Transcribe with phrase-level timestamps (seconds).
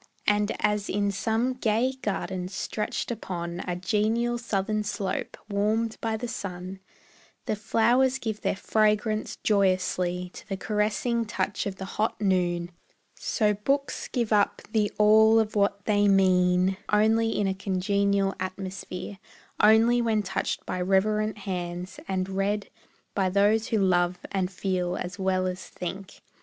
[0.25, 6.27] And as in some gay garden stretched upon A genial southern slope, warmed by the
[6.27, 6.79] sun,
[7.45, 12.71] The flowers give their fragrance joyously To the caressing touch of the hot noon;
[13.13, 19.19] So books give up the all of what they mean Only in a congenial atmosphere,
[19.59, 22.71] Only when touched by reverent hands, and read
[23.13, 26.21] By those who love and feel as well as think.